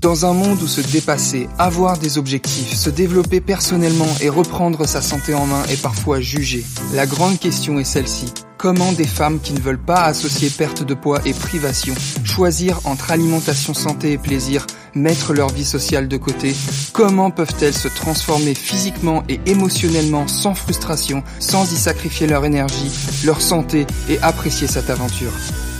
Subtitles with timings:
[0.00, 5.02] Dans un monde où se dépasser, avoir des objectifs, se développer personnellement et reprendre sa
[5.02, 6.64] santé en main est parfois jugé,
[6.94, 8.32] la grande question est celle-ci.
[8.56, 11.92] Comment des femmes qui ne veulent pas associer perte de poids et privation,
[12.24, 16.56] choisir entre alimentation santé et plaisir, mettre leur vie sociale de côté,
[16.94, 22.90] comment peuvent-elles se transformer physiquement et émotionnellement sans frustration, sans y sacrifier leur énergie,
[23.26, 25.32] leur santé et apprécier cette aventure?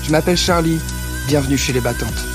[0.02, 0.79] Je m'appelle Charlie,
[1.27, 2.27] bienvenue chez les battantes.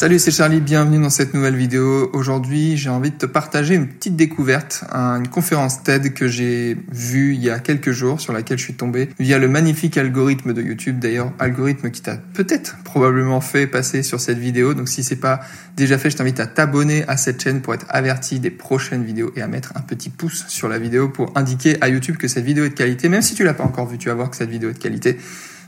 [0.00, 2.08] Salut, c'est Charlie, bienvenue dans cette nouvelle vidéo.
[2.14, 7.34] Aujourd'hui, j'ai envie de te partager une petite découverte, une conférence TED que j'ai vue
[7.34, 10.62] il y a quelques jours, sur laquelle je suis tombé via le magnifique algorithme de
[10.62, 10.98] YouTube.
[11.00, 14.72] D'ailleurs, algorithme qui t'a peut-être probablement fait passer sur cette vidéo.
[14.72, 15.40] Donc si c'est pas
[15.76, 19.32] déjà fait, je t'invite à t'abonner à cette chaîne pour être averti des prochaines vidéos
[19.36, 22.46] et à mettre un petit pouce sur la vidéo pour indiquer à YouTube que cette
[22.46, 23.10] vidéo est de qualité.
[23.10, 24.78] Même si tu l'as pas encore vue, tu vas voir que cette vidéo est de
[24.78, 25.18] qualité.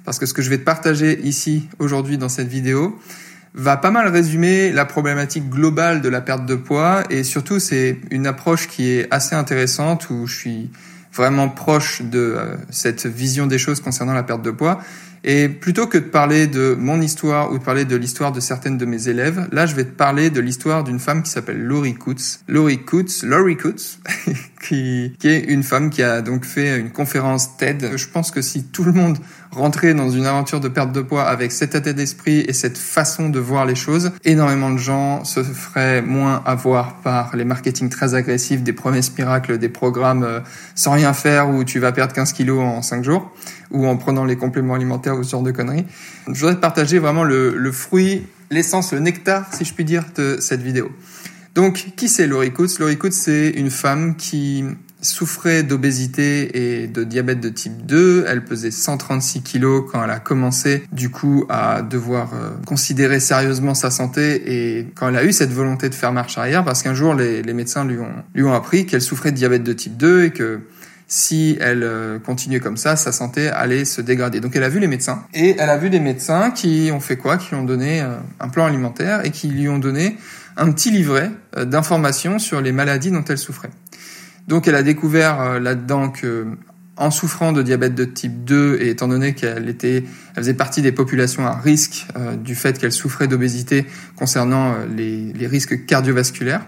[0.07, 2.99] Parce que ce que je vais te partager ici, aujourd'hui, dans cette vidéo,
[3.55, 7.99] va pas mal résumer la problématique globale de la perte de poids et surtout c'est
[8.11, 10.71] une approche qui est assez intéressante où je suis
[11.13, 14.81] vraiment proche de euh, cette vision des choses concernant la perte de poids.
[15.25, 18.77] Et plutôt que de parler de mon histoire ou de parler de l'histoire de certaines
[18.77, 21.95] de mes élèves, là je vais te parler de l'histoire d'une femme qui s'appelle Laurie
[21.95, 22.41] Coutts.
[22.49, 24.01] Laurie Coutts, Laurie Coutts,
[24.63, 27.93] qui, qui est une femme qui a donc fait une conférence TED.
[27.97, 29.19] Je pense que si tout le monde
[29.53, 33.29] rentrer dans une aventure de perte de poids avec cet état d'esprit et cette façon
[33.29, 38.15] de voir les choses, énormément de gens se feraient moins avoir par les marketing très
[38.15, 40.41] agressifs, des promesses miracles, des programmes euh,
[40.75, 43.31] sans rien faire où tu vas perdre 15 kilos en 5 jours
[43.73, 45.87] ou en prenant les compléments alimentaires ou ce genre de conneries.
[46.29, 50.37] Je voudrais te partager vraiment le, fruit, l'essence, le nectar, si je puis dire, de
[50.41, 50.91] cette vidéo.
[51.55, 54.65] Donc, qui c'est Laurie Coutts Laurie Coutts, c'est une femme qui
[55.03, 58.25] souffrait d'obésité et de diabète de type 2.
[58.29, 63.75] Elle pesait 136 kilos quand elle a commencé du coup à devoir euh, considérer sérieusement
[63.75, 66.95] sa santé et quand elle a eu cette volonté de faire marche arrière parce qu'un
[66.95, 69.97] jour les, les, médecins lui ont, lui ont appris qu'elle souffrait de diabète de type
[69.97, 70.61] 2 et que
[71.15, 74.41] si elle euh, continuait comme ça, sa santé allait se dégrader.
[74.41, 77.19] Donc elle a vu les médecins et elle a vu des médecins qui ont fait
[77.19, 77.37] quoi?
[77.37, 80.17] Qui lui ont donné euh, un plan alimentaire et qui lui ont donné
[80.57, 83.71] un petit livret d'informations sur les maladies dont elle souffrait.
[84.49, 86.47] Donc elle a découvert euh, là-dedans que
[86.97, 90.05] en souffrant de diabète de type 2 et étant donné qu'elle était,
[90.37, 94.87] elle faisait partie des populations à risque euh, du fait qu'elle souffrait d'obésité concernant euh,
[94.95, 96.67] les, risques cardiovasculaires.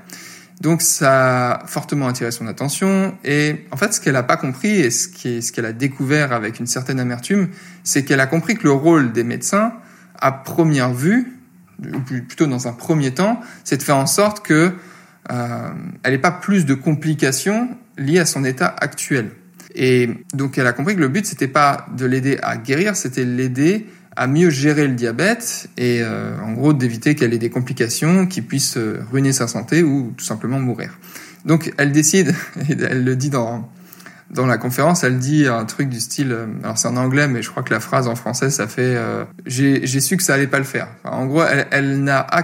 [0.60, 4.70] Donc ça a fortement attiré son attention et en fait ce qu'elle n'a pas compris
[4.70, 7.48] et ce qu'elle a découvert avec une certaine amertume,
[7.82, 9.74] c'est qu'elle a compris que le rôle des médecins
[10.16, 11.32] à première vue,
[11.92, 14.72] ou plutôt dans un premier temps, c'est de faire en sorte que
[15.30, 15.68] euh,
[16.02, 19.32] elle n'ait pas plus de complications liées à son état actuel.
[19.74, 23.24] Et donc elle a compris que le but c'était pas de l'aider à guérir, c'était
[23.24, 23.86] l'aider
[24.16, 28.42] à mieux gérer le diabète et euh, en gros d'éviter qu'elle ait des complications qui
[28.42, 30.98] puissent euh, ruiner sa santé ou tout simplement mourir.
[31.44, 32.34] Donc elle décide,
[32.68, 33.68] et elle le dit dans
[34.30, 37.42] dans la conférence, elle dit un truc du style, euh, alors c'est en anglais, mais
[37.42, 40.46] je crois que la phrase en français, ça fait euh, j'ai su que ça allait
[40.46, 40.88] pas le faire.
[41.04, 41.84] en gros, elle, elle,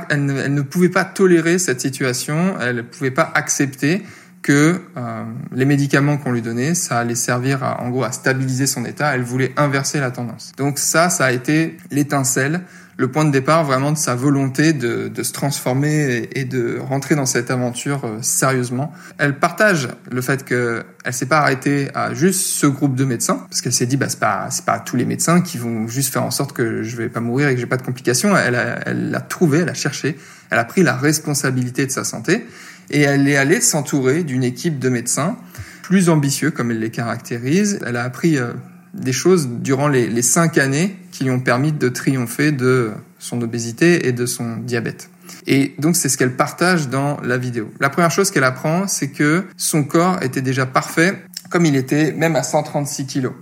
[0.08, 4.02] elle, ne, elle, ne, pouvait pas tolérer cette situation, elle ne pouvait pas accepter
[4.42, 8.66] que euh, les médicaments qu'on lui donnait, ça allait servir à, en gros à stabiliser
[8.66, 9.14] son état.
[9.14, 10.52] Elle voulait inverser la tendance.
[10.56, 12.62] Donc ça, ça a été l'étincelle
[13.00, 17.14] le point de départ vraiment de sa volonté de, de se transformer et, de rentrer
[17.14, 18.92] dans cette aventure euh, sérieusement.
[19.16, 23.62] Elle partage le fait qu'elle s'est pas arrêtée à juste ce groupe de médecins, parce
[23.62, 26.24] qu'elle s'est dit, bah, c'est pas, c'est pas tous les médecins qui vont juste faire
[26.24, 28.36] en sorte que je vais pas mourir et que j'ai pas de complications.
[28.36, 30.18] Elle a, elle l'a trouvé, elle a cherché,
[30.50, 32.46] elle a pris la responsabilité de sa santé
[32.90, 35.36] et elle est allée s'entourer d'une équipe de médecins
[35.82, 37.80] plus ambitieux, comme elle les caractérise.
[37.84, 38.52] Elle a appris euh,
[38.94, 43.42] des choses durant les, les cinq années qui lui ont permis de triompher de son
[43.42, 45.10] obésité et de son diabète.
[45.46, 47.72] Et donc c'est ce qu'elle partage dans la vidéo.
[47.80, 52.12] La première chose qu'elle apprend, c'est que son corps était déjà parfait comme il était
[52.12, 53.32] même à 136 kilos.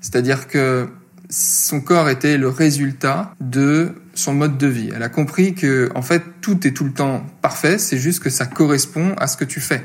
[0.00, 0.88] C'est-à-dire que
[1.30, 4.90] son corps était le résultat de son mode de vie.
[4.94, 8.30] Elle a compris que en fait tout est tout le temps parfait, c'est juste que
[8.30, 9.84] ça correspond à ce que tu fais.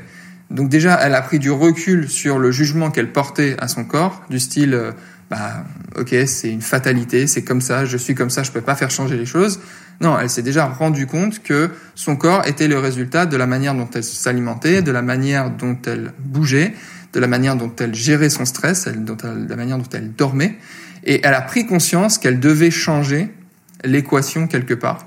[0.50, 4.24] Donc déjà, elle a pris du recul sur le jugement qu'elle portait à son corps,
[4.30, 4.90] du style, euh,
[5.30, 5.64] bah,
[5.96, 8.90] ok, c'est une fatalité, c'est comme ça, je suis comme ça, je peux pas faire
[8.90, 9.60] changer les choses.
[10.00, 13.74] Non, elle s'est déjà rendu compte que son corps était le résultat de la manière
[13.74, 16.74] dont elle s'alimentait, de la manière dont elle bougeait,
[17.12, 20.56] de la manière dont elle gérait son stress, de la manière dont elle dormait.
[21.04, 23.28] Et elle a pris conscience qu'elle devait changer
[23.84, 25.06] l'équation quelque part.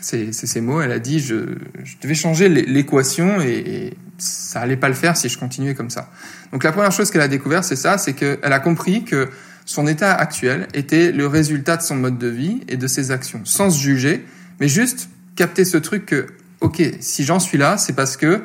[0.00, 1.56] C'est ces mots, elle a dit, je,
[2.00, 6.10] devais changer l'équation et, ça allait pas le faire si je continuais comme ça.
[6.52, 9.28] Donc la première chose qu'elle a découvert, c'est ça, c'est qu'elle a compris que
[9.64, 13.42] son état actuel était le résultat de son mode de vie et de ses actions,
[13.44, 14.24] sans se juger,
[14.58, 16.26] mais juste capté ce truc que,
[16.60, 18.42] ok, si j'en suis là, c'est parce que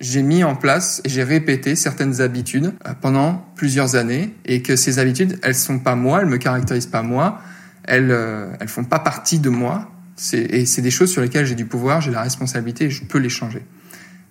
[0.00, 4.76] j'ai mis en place et j'ai répété certaines habitudes euh, pendant plusieurs années et que
[4.76, 7.40] ces habitudes, elles sont pas moi, elles me caractérisent pas moi,
[7.84, 9.90] elles, euh, elles font pas partie de moi.
[10.32, 13.18] Et c'est des choses sur lesquelles j'ai du pouvoir, j'ai la responsabilité et je peux
[13.18, 13.64] les changer.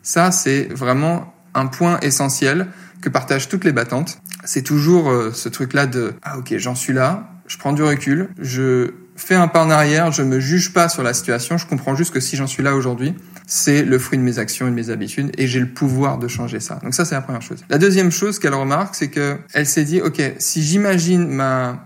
[0.03, 2.67] Ça, c'est vraiment un point essentiel
[3.01, 4.19] que partagent toutes les battantes.
[4.43, 8.29] C'est toujours euh, ce truc-là de ah ok j'en suis là, je prends du recul,
[8.39, 11.95] je fais un pas en arrière, je me juge pas sur la situation, je comprends
[11.95, 13.15] juste que si j'en suis là aujourd'hui,
[13.47, 16.27] c'est le fruit de mes actions et de mes habitudes et j'ai le pouvoir de
[16.27, 16.79] changer ça.
[16.83, 17.63] Donc ça c'est la première chose.
[17.69, 21.83] La deuxième chose qu'elle remarque, c'est que elle s'est dit OK, si j'imagine ma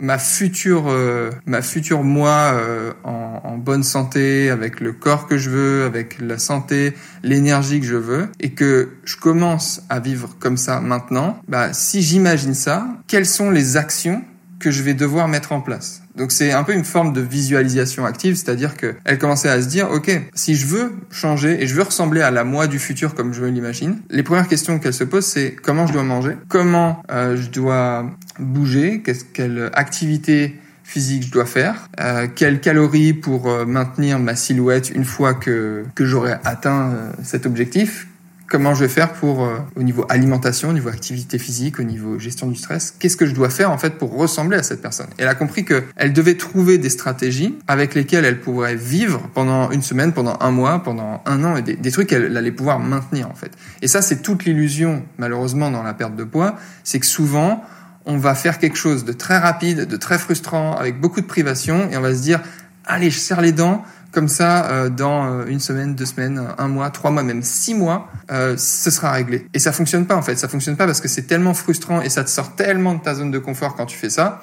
[0.00, 5.36] ma future euh, ma future moi euh, en, en, bonne santé avec le corps que
[5.38, 6.94] je veux avec la santé
[7.24, 12.02] l'énergie que je veux et que je commence à vivre comme ça maintenant bah si
[12.02, 14.22] j'imagine ça quelles sont les actions
[14.58, 16.02] que je vais devoir mettre en place.
[16.16, 19.90] Donc c'est un peu une forme de visualisation active, c'est-à-dire qu'elle commençait à se dire,
[19.90, 23.32] ok, si je veux changer et je veux ressembler à la moi du futur comme
[23.32, 27.36] je l'imagine, les premières questions qu'elle se pose, c'est comment je dois manger, comment euh,
[27.36, 29.02] je dois bouger,
[29.32, 30.58] quelle activité
[30.88, 35.84] physique je dois faire, euh, quelles calories pour euh, maintenir ma silhouette une fois que,
[35.94, 38.07] que j'aurai atteint euh, cet objectif,
[38.48, 42.18] comment je vais faire pour, euh, au niveau alimentation, au niveau activité physique, au niveau
[42.18, 45.06] gestion du stress, qu'est-ce que je dois faire en fait pour ressembler à cette personne?
[45.18, 49.82] elle a compris qu'elle devait trouver des stratégies avec lesquelles elle pourrait vivre pendant une
[49.82, 53.28] semaine, pendant un mois, pendant un an, et des, des trucs qu'elle allait pouvoir maintenir
[53.30, 53.52] en fait.
[53.82, 57.62] Et ça, c'est toute l'illusion, malheureusement, dans la perte de poids, c'est que souvent,
[58.06, 61.90] on va faire quelque chose de très rapide, de très frustrant, avec beaucoup de privation,
[61.90, 62.40] et on va se dire,
[62.86, 63.84] allez, je serre les dents,
[64.18, 67.72] comme ça, euh, dans euh, une semaine, deux semaines, un mois, trois mois, même six
[67.72, 69.46] mois, euh, ce sera réglé.
[69.54, 70.34] Et ça fonctionne pas en fait.
[70.36, 73.14] Ça fonctionne pas parce que c'est tellement frustrant et ça te sort tellement de ta
[73.14, 74.42] zone de confort quand tu fais ça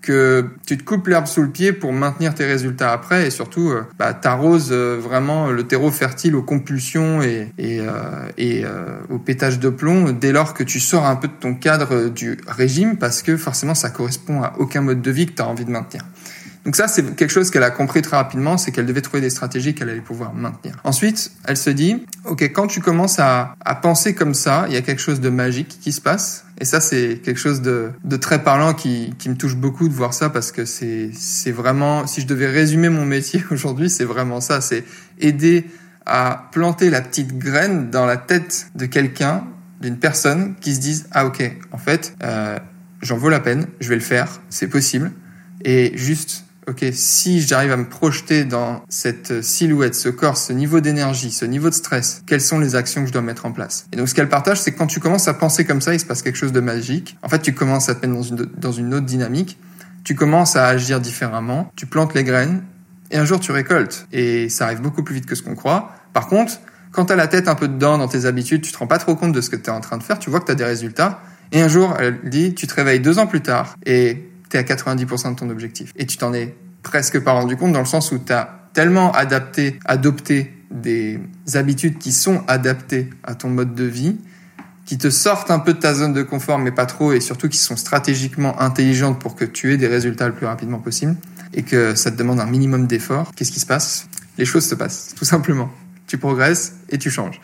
[0.00, 3.68] que tu te coupes l'herbe sous le pied pour maintenir tes résultats après et surtout
[3.68, 7.80] euh, bah, t'arroses vraiment le terreau fertile aux compulsions et, et,
[8.36, 8.64] et
[9.10, 12.38] au pétage de plomb dès lors que tu sors un peu de ton cadre du
[12.48, 15.66] régime parce que forcément ça correspond à aucun mode de vie que tu as envie
[15.66, 16.02] de maintenir.
[16.64, 19.30] Donc ça, c'est quelque chose qu'elle a compris très rapidement, c'est qu'elle devait trouver des
[19.30, 20.76] stratégies qu'elle allait pouvoir maintenir.
[20.84, 24.82] Ensuite, elle se dit, ok, quand tu commences à, penser comme ça, il y a
[24.82, 26.44] quelque chose de magique qui se passe.
[26.60, 30.30] Et ça, c'est quelque chose de, très parlant qui, me touche beaucoup de voir ça
[30.30, 31.10] parce que c'est,
[31.50, 34.84] vraiment, si je devais résumer mon métier aujourd'hui, c'est vraiment ça, c'est
[35.18, 35.66] aider
[36.06, 39.44] à planter la petite graine dans la tête de quelqu'un,
[39.80, 41.42] d'une personne qui se dise, ah ok,
[41.72, 42.56] en fait, euh,
[43.02, 45.10] j'en vaut la peine, je vais le faire, c'est possible.
[45.64, 50.80] Et juste ok, si j'arrive à me projeter dans cette silhouette, ce corps, ce niveau
[50.80, 53.86] d'énergie, ce niveau de stress, quelles sont les actions que je dois mettre en place?
[53.92, 56.00] Et donc ce qu'elle partage, c'est que quand tu commences à penser comme ça, il
[56.00, 57.16] se passe quelque chose de magique.
[57.22, 59.58] En fait, tu commences à te mettre dans une, dans une autre dynamique,
[60.04, 62.62] tu commences à agir différemment, tu plantes les graines,
[63.10, 64.06] et un jour tu récoltes.
[64.12, 65.92] Et ça arrive beaucoup plus vite que ce qu'on croit.
[66.12, 66.60] Par contre,
[66.90, 68.98] quand tu as la tête un peu dedans dans tes habitudes, tu te rends pas
[68.98, 70.52] trop compte de ce que tu es en train de faire, tu vois que tu
[70.52, 71.22] as des résultats,
[71.52, 75.34] et un jour, elle dit, tu te réveilles deux ans plus tard, et à 90%
[75.34, 75.92] de ton objectif.
[75.96, 79.12] Et tu t'en es presque pas rendu compte dans le sens où tu as tellement
[79.12, 81.20] adapté, adopté des
[81.54, 84.16] habitudes qui sont adaptées à ton mode de vie,
[84.84, 87.48] qui te sortent un peu de ta zone de confort, mais pas trop, et surtout
[87.48, 91.14] qui sont stratégiquement intelligentes pour que tu aies des résultats le plus rapidement possible,
[91.54, 93.32] et que ça te demande un minimum d'effort.
[93.36, 94.08] Qu'est-ce qui se passe?
[94.38, 95.70] Les choses se passent, tout simplement.
[96.06, 97.40] Tu progresses et tu changes.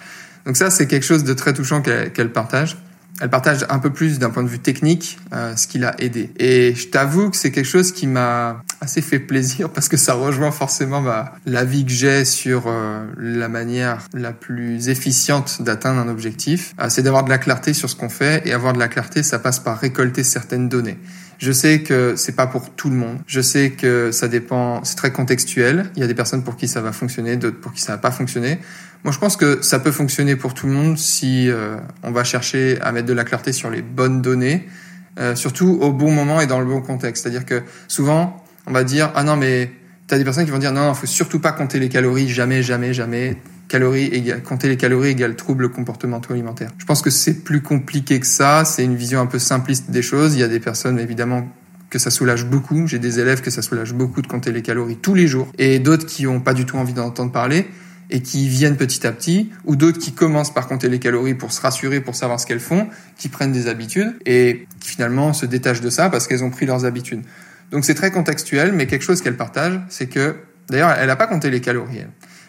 [0.47, 2.79] Donc ça, c'est quelque chose de très touchant qu'elle partage
[3.21, 6.31] elle partage un peu plus d'un point de vue technique euh, ce qui l'a aidé.
[6.39, 10.15] Et je t'avoue que c'est quelque chose qui m'a assez fait plaisir parce que ça
[10.15, 16.09] rejoint forcément bah, l'avis que j'ai sur euh, la manière la plus efficiente d'atteindre un
[16.09, 16.75] objectif.
[16.81, 19.23] Euh, c'est d'avoir de la clarté sur ce qu'on fait et avoir de la clarté,
[19.23, 20.99] ça passe par récolter certaines données.
[21.39, 23.19] Je sais que c'est pas pour tout le monde.
[23.27, 25.91] Je sais que ça dépend, c'est très contextuel.
[25.95, 27.99] Il y a des personnes pour qui ça va fonctionner, d'autres pour qui ça va
[27.99, 28.59] pas fonctionner.
[29.05, 32.25] Moi, je pense que ça peut fonctionner pour tout le monde si euh, on va
[32.25, 34.69] chercher à mettre de la clarté sur les bonnes données,
[35.21, 37.23] euh, surtout au bon moment et dans le bon contexte.
[37.23, 39.71] C'est-à-dire que souvent, on va dire ah non mais
[40.09, 42.63] t'as des personnes qui vont dire non non faut surtout pas compter les calories jamais
[42.63, 43.39] jamais jamais
[43.69, 44.11] calories
[44.45, 46.71] compter les calories égale troubles comportementaux alimentaires.
[46.79, 50.03] Je pense que c'est plus compliqué que ça, c'est une vision un peu simpliste des
[50.03, 50.35] choses.
[50.35, 51.49] Il y a des personnes évidemment
[51.91, 52.87] que ça soulage beaucoup.
[52.87, 55.79] J'ai des élèves que ça soulage beaucoup de compter les calories tous les jours et
[55.79, 57.67] d'autres qui ont pas du tout envie d'entendre parler
[58.11, 61.53] et qui viennent petit à petit, ou d'autres qui commencent par compter les calories pour
[61.53, 65.45] se rassurer, pour savoir ce qu'elles font, qui prennent des habitudes et qui finalement se
[65.45, 67.23] détachent de ça parce qu'elles ont pris leurs habitudes.
[67.71, 70.37] Donc c'est très contextuel, mais quelque chose qu'elle partage, c'est que,
[70.71, 72.01] d'ailleurs, elle n'a pas compté les calories,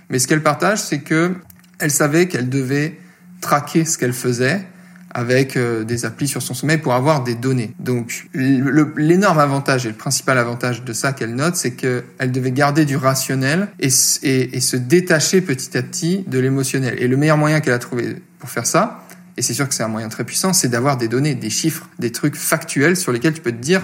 [0.09, 1.33] mais ce qu'elle partage, c'est que
[1.79, 2.99] elle savait qu'elle devait
[3.41, 4.65] traquer ce qu'elle faisait
[5.11, 7.73] avec euh, des applis sur son sommeil pour avoir des données.
[7.79, 12.85] Donc l'énorme avantage et le principal avantage de ça qu'elle note, c'est qu'elle devait garder
[12.85, 16.95] du rationnel et, se détacher petit à petit de l'émotionnel.
[16.99, 19.03] Et le meilleur moyen qu'elle a trouvé pour faire ça,
[19.35, 21.89] et c'est sûr que c'est un moyen très puissant, c'est d'avoir des données, des chiffres,
[21.97, 23.81] des trucs factuels sur lesquels tu peux te dire,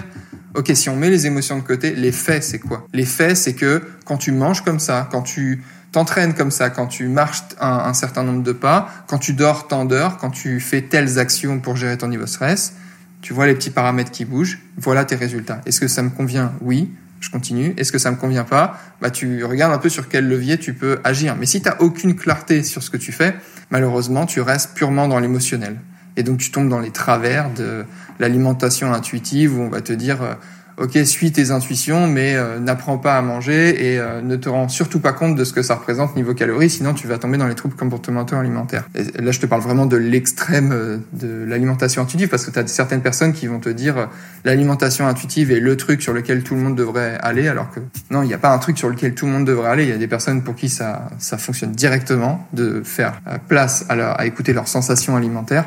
[0.54, 2.86] ok, si on met les émotions de côté, les faits, c'est quoi?
[2.92, 5.62] Les faits, c'est que quand tu manges comme ça, quand tu
[5.96, 9.86] t'entraînes comme ça, quand tu marches un, certain nombre de pas, quand tu dors tant
[9.86, 12.74] d'heures, quand tu fais telles actions pour gérer ton niveau stress,
[13.22, 15.62] tu vois les petits paramètres qui bougent, voilà tes résultats.
[15.64, 16.52] Est-ce que ça me convient?
[16.60, 17.72] Oui, je continue.
[17.78, 18.78] Est-ce que ça me convient pas?
[19.00, 21.34] Bah tu regardes un peu sur quel levier tu peux agir.
[21.34, 23.34] Mais si tu n'as aucune clarté sur ce que tu fais,
[23.70, 25.78] malheureusement, tu restes purement dans l'émotionnel.
[26.18, 27.86] Et donc tu tombes dans les travers de
[28.18, 30.34] l'alimentation intuitive où on va te dire euh,
[30.78, 34.68] ok, suis tes intuitions, mais euh, n'apprends pas à manger et euh, ne te rends
[34.68, 37.46] surtout pas compte de ce que ça représente niveau calories, sinon tu vas tomber dans
[37.46, 38.88] les troubles comportementaux alimentaires.
[38.94, 42.58] Et là, je te parle vraiment de l'extrême euh, de l'alimentation intuitive, parce que tu
[42.58, 44.08] as certaines personnes qui vont te dire
[44.44, 47.80] l'alimentation intuitive est le truc sur lequel tout le monde devrait aller, alors que
[48.10, 49.84] non, il n'y a pas un truc sur lequel tout le monde devrait aller.
[49.84, 54.12] Il y a des personnes pour qui ça, ça fonctionne directement, de faire place à,
[54.12, 55.64] à écouter leurs sensations alimentaires,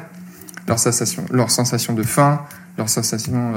[0.68, 2.42] leurs sensations, leurs sensations de faim,
[2.78, 3.54] leurs sensations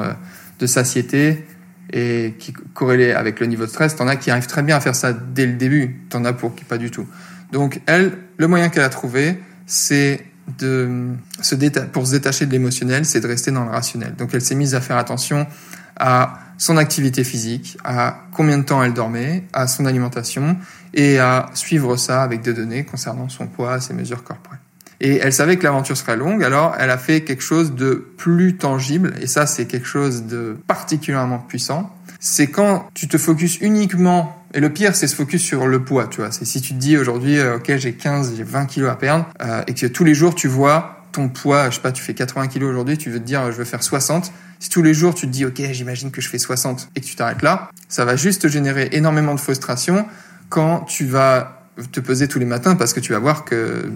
[0.63, 1.45] de satiété
[1.93, 3.97] et qui corrélait avec le niveau de stress.
[3.97, 6.55] T'en as qui arrivent très bien à faire ça dès le début, t'en as pour
[6.55, 7.07] qui pas du tout.
[7.53, 10.25] Donc elle, le moyen qu'elle a trouvé, c'est
[10.59, 11.55] de se
[11.93, 14.15] pour se détacher de l'émotionnel, c'est de rester dans le rationnel.
[14.17, 15.47] Donc elle s'est mise à faire attention
[15.97, 20.57] à son activité physique, à combien de temps elle dormait, à son alimentation
[20.95, 24.62] et à suivre ça avec des données concernant son poids, ses mesures corporelles.
[25.03, 28.57] Et elle savait que l'aventure serait longue, alors elle a fait quelque chose de plus
[28.57, 31.93] tangible, et ça c'est quelque chose de particulièrement puissant.
[32.21, 36.07] C'est quand tu te focuses uniquement, et le pire c'est se focus sur le poids,
[36.07, 36.31] tu vois.
[36.31, 39.27] C'est si tu te dis aujourd'hui, euh, ok j'ai 15, j'ai 20 kilos à perdre,
[39.43, 42.15] euh, et que tous les jours tu vois ton poids, je sais pas, tu fais
[42.15, 44.33] 80 kilos aujourd'hui, tu veux te dire je veux faire 60.
[44.61, 47.07] Si tous les jours tu te dis ok j'imagine que je fais 60 et que
[47.07, 50.07] tu t'arrêtes là, ça va juste générer énormément de frustration
[50.49, 53.91] quand tu vas te peser tous les matins parce que tu vas voir que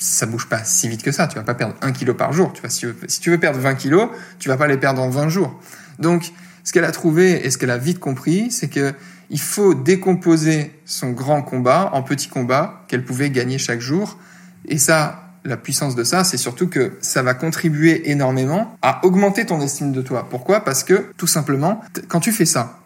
[0.00, 1.28] ça bouge pas si vite que ça.
[1.28, 2.52] Tu vas pas perdre un kilo par jour.
[2.52, 5.28] Tu vois, si, tu veux, perdre 20 kilos, tu vas pas les perdre en 20
[5.28, 5.60] jours.
[5.98, 6.32] Donc,
[6.64, 8.94] ce qu'elle a trouvé et ce qu'elle a vite compris, c'est que
[9.28, 14.18] il faut décomposer son grand combat en petits combats qu'elle pouvait gagner chaque jour.
[14.66, 19.46] Et ça, la puissance de ça, c'est surtout que ça va contribuer énormément à augmenter
[19.46, 20.26] ton estime de toi.
[20.28, 20.64] Pourquoi?
[20.64, 22.80] Parce que, tout simplement, quand tu fais ça,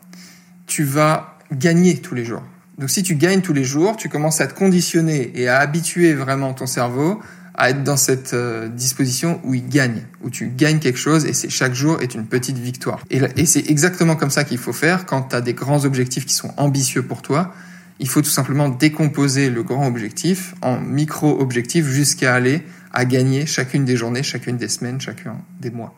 [0.66, 2.42] tu vas gagner tous les jours.
[2.78, 6.12] Donc si tu gagnes tous les jours, tu commences à te conditionner et à habituer
[6.14, 7.20] vraiment ton cerveau
[7.54, 11.32] à être dans cette euh, disposition où il gagne, où tu gagnes quelque chose et
[11.32, 13.04] c'est chaque jour est une petite victoire.
[13.10, 16.34] Et, c'est exactement comme ça qu'il faut faire quand tu as des grands objectifs qui
[16.34, 17.54] sont ambitieux pour toi.
[18.00, 22.62] Il faut tout simplement décomposer le grand objectif en micro-objectifs jusqu'à aller
[22.92, 25.94] à gagner chacune des journées, chacune des semaines, chacun des mois.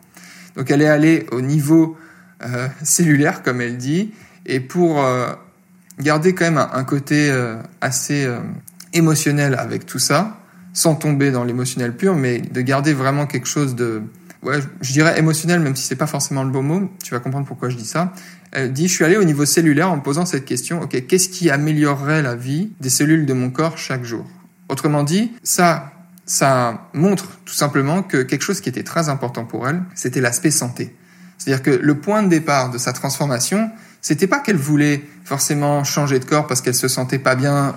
[0.55, 1.97] Donc elle est allée au niveau
[2.43, 4.11] euh, cellulaire, comme elle dit,
[4.45, 5.33] et pour euh,
[5.99, 8.39] garder quand même un, côté euh, assez euh,
[8.93, 10.37] émotionnel avec tout ça,
[10.73, 14.03] sans tomber dans l'émotionnel pur, mais de garder vraiment quelque chose de,
[14.81, 16.91] je dirais émotionnel, même si c'est pas forcément le bon mot.
[17.03, 18.13] Tu vas comprendre pourquoi je dis ça.
[18.51, 20.81] Elle dit, je suis allé au niveau cellulaire en me posant cette question.
[20.81, 24.25] Ok, qu'est-ce qui améliorerait la vie des cellules de mon corps chaque jour?
[24.69, 25.91] Autrement dit, ça,
[26.25, 30.51] ça montre tout simplement que quelque chose qui était très important pour elle, c'était l'aspect
[30.51, 30.95] santé.
[31.37, 33.69] C'est-à-dire que le point de départ de sa transformation,
[34.07, 37.75] c'était pas qu'elle voulait forcément changer de corps parce qu'elle se sentait pas bien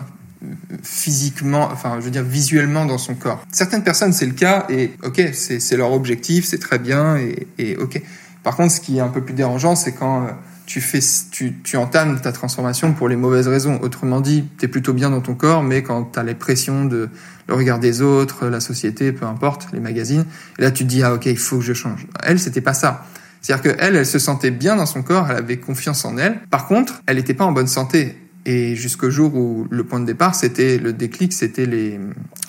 [0.81, 3.45] physiquement, enfin, je veux dire visuellement dans son corps.
[3.51, 7.77] Certaines personnes, c'est le cas et ok, c'est leur objectif, c'est très bien et, et,
[7.77, 8.01] ok.
[8.45, 10.31] Par contre, ce qui est un peu plus dérangeant, c'est quand euh,
[10.67, 11.01] tu fais,
[11.33, 13.81] tu, tu entames ta transformation pour les mauvaises raisons.
[13.83, 16.85] Autrement dit, tu es plutôt bien dans ton corps, mais quand tu as les pressions
[16.85, 17.09] de
[17.49, 20.25] le regard des autres, la société, peu importe, les magazines,
[20.61, 22.07] et là tu te dis ah ok, il faut que je change.
[22.23, 23.05] Elle, c'était pas ça.
[23.41, 26.41] C'est-à-dire qu'elle, elle se sentait bien dans son corps, elle avait confiance en elle.
[26.51, 28.17] Par contre, elle n'était pas en bonne santé.
[28.47, 32.01] Et jusqu'au jour où le point de départ, c'était le déclic, c'était les,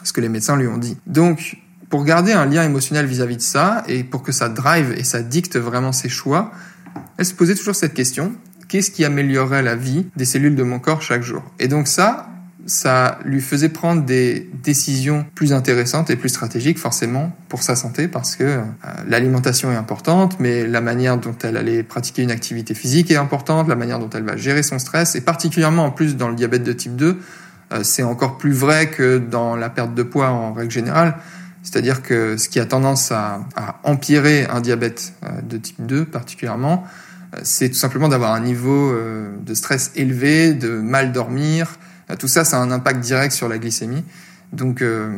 [0.03, 0.98] ce que les médecins lui ont dit.
[1.07, 1.57] Donc,
[1.89, 5.21] pour garder un lien émotionnel vis-à-vis de ça, et pour que ça drive et ça
[5.21, 6.51] dicte vraiment ses choix,
[7.17, 8.33] elle se posait toujours cette question,
[8.69, 11.43] qu'est-ce qui améliorerait la vie des cellules de mon corps chaque jour?
[11.60, 12.29] Et donc ça,
[12.65, 18.08] ça lui faisait prendre des décisions plus intéressantes et plus stratégiques forcément pour sa santé
[18.08, 18.62] parce que euh,
[19.08, 23.68] l'alimentation est importante, mais la manière dont elle allait pratiquer une activité physique est importante,
[23.68, 26.63] la manière dont elle va gérer son stress et particulièrement en plus dans le diabète
[26.63, 27.20] de type 2,
[27.74, 31.18] euh, c'est encore plus vrai que dans la perte de poids en règle générale.
[31.63, 33.41] C'est-à-dire que ce qui a tendance à,
[33.84, 36.86] empirer un diabète euh, de type 2 particulièrement,
[37.44, 41.77] c'est tout simplement d'avoir un niveau de stress élevé, de mal dormir,
[42.15, 44.03] tout ça, ça a un impact direct sur la glycémie.
[44.53, 45.18] Donc, euh,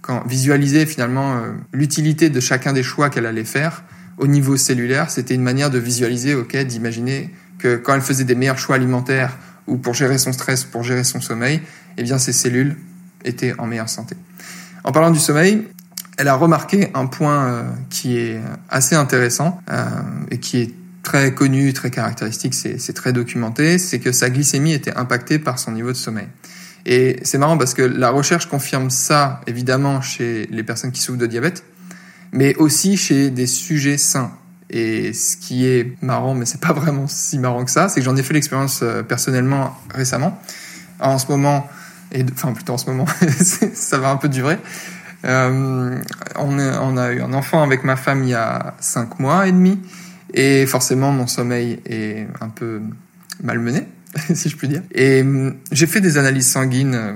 [0.00, 3.84] quand visualiser finalement euh, l'utilité de chacun des choix qu'elle allait faire
[4.18, 8.34] au niveau cellulaire, c'était une manière de visualiser, ok, d'imaginer que quand elle faisait des
[8.34, 9.36] meilleurs choix alimentaires
[9.66, 11.60] ou pour gérer son stress, pour gérer son sommeil,
[11.96, 12.76] eh bien ses cellules
[13.24, 14.16] étaient en meilleure santé.
[14.84, 15.68] En parlant du sommeil,
[16.18, 19.60] elle a remarqué un point euh, qui est assez intéressant
[20.30, 24.94] et qui est très connu, très caractéristique, c'est très documenté, c'est que sa glycémie était
[24.96, 26.28] impactée par son niveau de sommeil.
[26.86, 31.18] Et c'est marrant parce que la recherche confirme ça, évidemment, chez les personnes qui souffrent
[31.18, 31.64] de diabète,
[32.32, 34.32] mais aussi chez des sujets sains.
[34.70, 38.04] Et ce qui est marrant, mais c'est pas vraiment si marrant que ça, c'est que
[38.04, 40.40] j'en ai fait l'expérience euh, personnellement récemment.
[40.98, 41.68] En ce moment,
[42.32, 43.06] enfin plutôt en ce moment,
[43.74, 44.58] ça va un peu durer.
[45.24, 45.98] Euh,
[46.36, 49.52] on, on, a eu un enfant avec ma femme il y a cinq mois et
[49.52, 49.78] demi,
[50.34, 52.80] et forcément mon sommeil est un peu
[53.42, 53.86] malmené,
[54.34, 54.82] si je puis dire.
[54.92, 57.12] Et hum, j'ai fait des analyses sanguines, euh,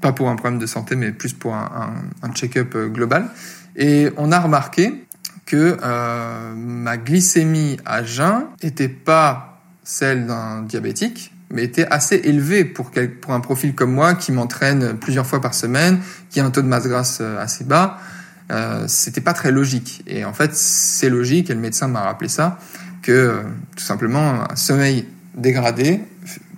[0.00, 1.94] pas pour un problème de santé, mais plus pour un,
[2.34, 3.28] check-up global.
[3.76, 5.06] Et on a remarqué
[5.46, 12.64] que euh, ma glycémie à jeun était pas celle d'un diabétique, mais était assez élevée
[12.64, 12.90] pour,
[13.20, 16.62] pour un profil comme moi qui m'entraîne plusieurs fois par semaine, qui a un taux
[16.62, 17.98] de masse grasse euh, assez bas.
[18.50, 20.02] Euh, c'était pas très logique.
[20.06, 22.58] Et en fait, c'est logique, et le médecin m'a rappelé ça,
[23.02, 23.42] que
[23.76, 26.00] tout simplement un sommeil dégradé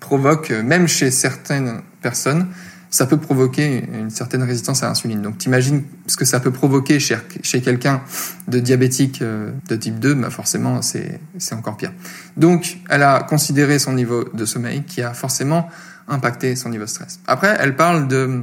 [0.00, 2.48] provoque, même chez certaines personnes,
[2.90, 5.20] ça peut provoquer une certaine résistance à l'insuline.
[5.20, 8.00] Donc t'imagines ce que ça peut provoquer chez, chez quelqu'un
[8.48, 11.20] de diabétique euh, de type 2, bah forcément c'est
[11.52, 11.92] encore pire.
[12.36, 15.68] Donc elle a considéré son niveau de sommeil qui a forcément
[16.08, 17.20] impacté son niveau de stress.
[17.26, 18.42] Après, elle parle de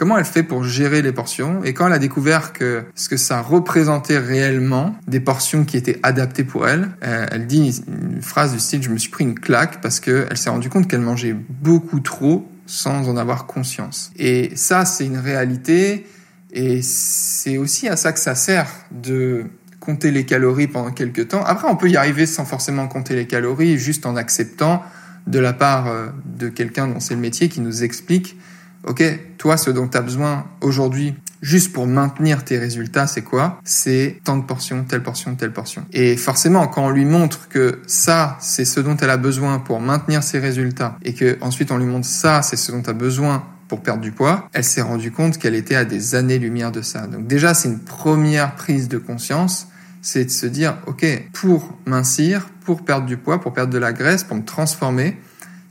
[0.00, 3.18] comment elle fait pour gérer les portions et quand elle a découvert que ce que
[3.18, 8.54] ça représentait réellement, des portions qui étaient adaptées pour elle, euh, elle dit une phrase
[8.54, 11.34] du style je me suis pris une claque parce qu'elle s'est rendue compte qu'elle mangeait
[11.34, 14.10] beaucoup trop sans en avoir conscience.
[14.16, 16.06] Et ça, c'est une réalité,
[16.50, 19.44] et c'est aussi à ça que ça sert de
[19.80, 21.44] compter les calories pendant quelques temps.
[21.44, 24.82] Après, on peut y arriver sans forcément compter les calories, juste en acceptant
[25.26, 28.38] de la part euh, de quelqu'un dont c'est le métier qui nous explique,
[28.86, 29.02] OK,
[29.38, 33.60] toi, ce dont tu as besoin aujourd'hui juste pour maintenir tes résultats, c'est quoi?
[33.64, 35.86] C'est tant de portions, telle portion, telle portion.
[35.92, 39.80] Et forcément, quand on lui montre que ça, c'est ce dont elle a besoin pour
[39.80, 42.94] maintenir ses résultats, et que ensuite on lui montre ça, c'est ce dont tu as
[42.94, 46.82] besoin pour perdre du poids, elle s'est rendue compte qu'elle était à des années-lumière de
[46.82, 47.06] ça.
[47.06, 49.68] Donc déjà, c'est une première prise de conscience,
[50.02, 53.92] c'est de se dire, OK, pour mincir, pour perdre du poids, pour perdre de la
[53.92, 55.16] graisse, pour me transformer,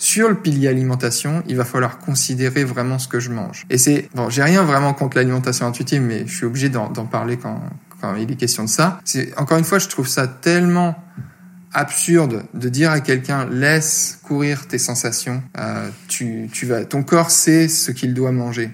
[0.01, 3.65] sur le pilier alimentation, il va falloir considérer vraiment ce que je mange.
[3.69, 7.37] Et c'est bon, j'ai rien vraiment contre l'alimentation intuitive, mais je suis obligé d'en parler
[7.37, 7.59] quand,
[8.17, 9.01] il est question de ça.
[9.03, 10.95] C'est encore une fois, je trouve ça tellement
[11.73, 15.43] absurde de dire à quelqu'un laisse courir tes sensations.
[15.59, 18.71] Euh, tu, tu vas, ton corps sait ce qu'il doit manger.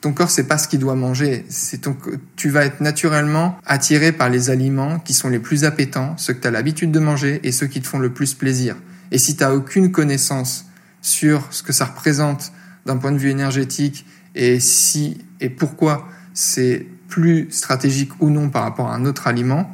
[0.00, 1.44] Ton corps sait pas ce qu'il doit manger.
[1.48, 1.96] C'est ton,
[2.36, 6.40] tu vas être naturellement attiré par les aliments qui sont les plus appétants, ceux que
[6.40, 8.76] tu as l'habitude de manger et ceux qui te font le plus plaisir.
[9.12, 10.66] Et si tu n'as aucune connaissance
[11.02, 12.52] sur ce que ça représente
[12.86, 18.62] d'un point de vue énergétique et si et pourquoi c'est plus stratégique ou non par
[18.62, 19.70] rapport à un autre aliment,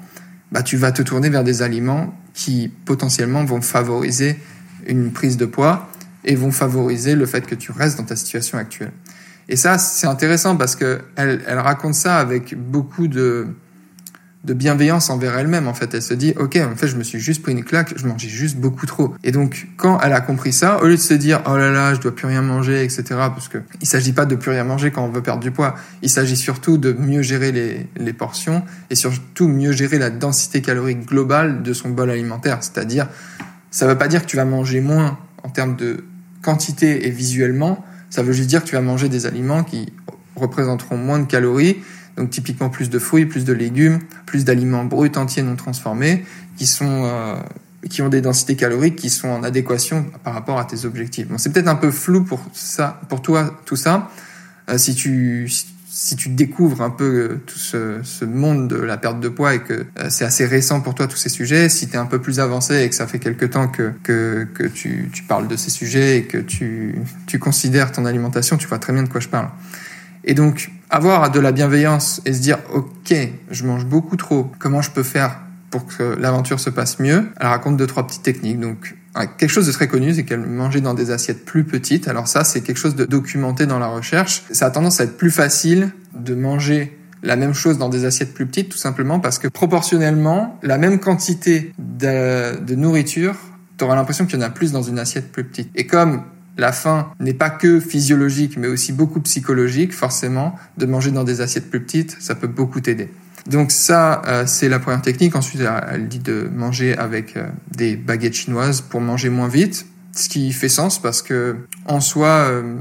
[0.51, 4.39] bah tu vas te tourner vers des aliments qui potentiellement vont favoriser
[4.87, 5.89] une prise de poids
[6.25, 8.93] et vont favoriser le fait que tu restes dans ta situation actuelle.
[9.49, 13.47] Et ça, c'est intéressant parce que elle, elle raconte ça avec beaucoup de,
[14.45, 15.95] de bienveillance envers elle-même en fait.
[15.95, 18.29] Elle se dit ok en fait je me suis juste pris une claque je mangeais
[18.29, 19.15] juste beaucoup trop.
[19.25, 21.95] Et donc quand elle a compris ça au lieu de se dire oh là là
[21.95, 24.91] je dois plus rien manger etc parce que il s'agit pas de plus rien manger
[24.91, 25.75] quand on veut perdre du poids.
[26.03, 31.07] Il s'agit surtout de mieux gérer les, portions et surtout mieux gérer la densité calorique
[31.07, 32.59] globale de son bol alimentaire.
[32.63, 33.09] C'est-à-dire
[33.71, 36.05] ça veut pas dire que tu vas manger moins en termes de
[36.43, 37.85] quantité et visuellement.
[38.11, 39.93] Ça veut juste dire que tu vas manger des aliments qui
[40.37, 41.77] représenteront moins de calories
[42.19, 46.25] donc typiquement plus de fruits, plus de légumes, plus d'aliments bruts entiers non transformés
[46.57, 47.37] qui sont euh,
[47.89, 51.29] qui ont des densités caloriques qui sont en adéquation par rapport à tes objectifs.
[51.29, 54.11] Bon, c'est peut-être un peu flou pour ça, pour toi tout ça.
[54.69, 55.49] Euh, si tu
[55.91, 59.55] si tu découvres un peu euh, tout ce, ce, monde de la perte de poids
[59.55, 62.21] et que c'est assez récent pour toi tous ces sujets, si tu es un peu
[62.21, 65.57] plus avancé et que ça fait quelque temps que, que, que tu, tu, parles de
[65.57, 69.21] ces sujets et que tu, tu considères ton alimentation, tu vois très bien de quoi
[69.21, 69.49] je parle.
[70.25, 73.15] Et donc, avoir de la bienveillance et se dire, OK,
[73.51, 77.29] je mange beaucoup trop, comment je peux faire pour que l'aventure se passe mieux?
[77.41, 78.59] Elle raconte deux, trois petites techniques.
[78.59, 78.97] Donc,
[79.39, 82.09] quelque chose de très connu, c'est qu'elle mangeait dans des assiettes plus petites.
[82.09, 84.45] Alors ça, c'est quelque chose de documenté dans la recherche.
[84.51, 88.33] Ça a tendance à être plus facile de manger la même chose dans des assiettes
[88.33, 93.35] plus petites, tout simplement parce que proportionnellement, la même quantité de, de nourriture,
[93.77, 95.71] tu auras l'impression qu'il y en a plus dans une assiette plus petite.
[95.75, 96.23] Et comme
[96.59, 101.41] la faim n'est pas que physiologique, mais aussi beaucoup psychologique, forcément, de manger dans des
[101.41, 103.09] assiettes plus petites, ça peut beaucoup t'aider.
[103.47, 105.37] Donc ça, euh, c'est la première technique.
[105.37, 110.29] Ensuite, elle dit de manger avec euh, des baguettes chinoises pour manger moins vite, ce
[110.29, 112.75] qui fait sens parce que en soi, euh,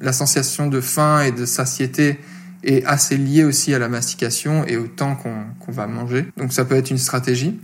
[0.00, 2.20] la sensation de faim et de satiété
[2.62, 6.26] est assez liée aussi à la mastication et au temps qu'on va manger.
[6.36, 7.58] Donc ça peut être une stratégie.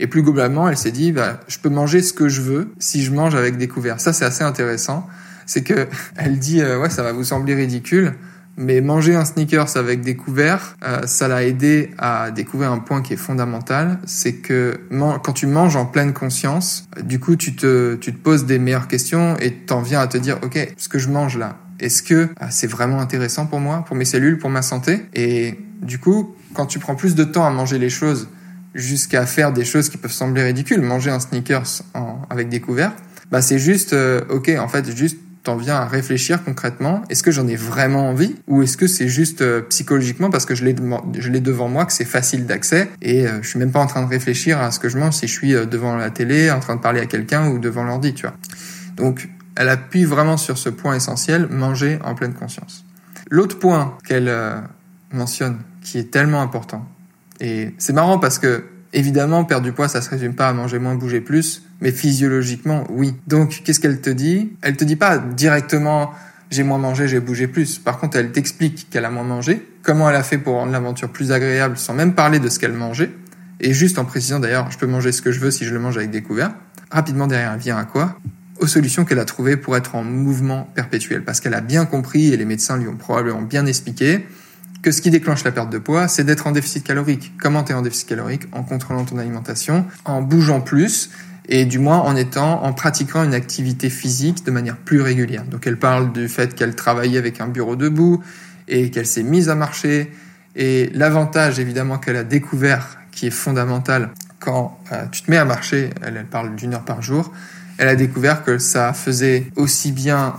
[0.00, 3.02] Et plus globalement, elle s'est dit, bah, je peux manger ce que je veux si
[3.02, 4.00] je mange avec des couverts.
[4.00, 5.06] Ça, c'est assez intéressant.
[5.46, 8.14] C'est que elle dit, ouais, ça va vous sembler ridicule,
[8.56, 13.02] mais manger un sneakers avec des couverts, euh, ça l'a aidé à découvrir un point
[13.02, 14.80] qui est fondamental, c'est que
[15.22, 18.88] quand tu manges en pleine conscience, du coup tu te, tu te poses des meilleures
[18.88, 22.14] questions et t'en viens à te dire, ok, ce que je mange là, est-ce que
[22.14, 25.06] euh, c'est vraiment intéressant pour moi, pour mes cellules, pour ma santé?
[25.14, 28.28] Et du coup, quand tu prends plus de temps à manger les choses
[28.74, 31.82] jusqu'à faire des choses qui peuvent sembler ridicules, manger un sneakers
[32.30, 32.92] avec des couverts,
[33.30, 37.02] bah c'est juste, euh, ok, en fait, juste t'en viens à réfléchir concrètement.
[37.10, 38.34] Est-ce que j'en ai vraiment envie?
[38.48, 40.74] Ou est-ce que c'est juste euh, psychologiquement parce que je l'ai
[41.18, 43.86] je l'ai devant moi que c'est facile d'accès et euh, je suis même pas en
[43.86, 46.50] train de réfléchir à ce que je mange si je suis euh, devant la télé
[46.50, 48.34] en train de parler à quelqu'un ou devant l'ordi, tu vois.
[48.96, 52.84] Donc elle appuie vraiment sur ce point essentiel, manger en pleine conscience.
[53.30, 54.30] L'autre point qu'elle
[55.12, 56.86] mentionne qui est tellement important
[57.40, 58.64] et c'est marrant parce que
[58.96, 62.84] Évidemment, perdre du poids, ça se résume pas à manger moins, bouger plus, mais physiologiquement,
[62.90, 63.16] oui.
[63.26, 64.52] Donc, qu'est-ce qu'elle te dit?
[64.62, 66.12] Elle te dit pas directement
[66.50, 67.78] j'ai moins mangé, j'ai bougé plus.
[67.78, 71.10] Par contre, elle t'explique qu'elle a moins mangé, comment elle a fait pour rendre l'aventure
[71.10, 73.10] plus agréable sans même parler de ce qu'elle mangeait,
[73.58, 75.80] et juste en précisant d'ailleurs, je peux manger ce que je veux si je le
[75.80, 76.54] mange avec des couverts.
[76.92, 78.16] Rapidement derrière, elle vient à quoi?
[78.60, 82.32] Aux solutions qu'elle a trouvées pour être en mouvement perpétuel, parce qu'elle a bien compris,
[82.32, 84.24] et les médecins lui ont probablement bien expliqué,
[84.84, 87.32] que ce qui déclenche la perte de poids, c'est d'être en déficit calorique.
[87.40, 91.08] Comment tu es en déficit calorique En contrôlant ton alimentation, en bougeant plus
[91.48, 95.44] et du moins en étant en pratiquant une activité physique de manière plus régulière.
[95.46, 98.22] Donc elle parle du fait qu'elle travaillait avec un bureau debout
[98.68, 100.12] et qu'elle s'est mise à marcher
[100.54, 105.46] et l'avantage évidemment qu'elle a découvert qui est fondamental quand euh, tu te mets à
[105.46, 107.32] marcher, elle, elle parle d'une heure par jour,
[107.78, 110.34] elle a découvert que ça faisait aussi bien,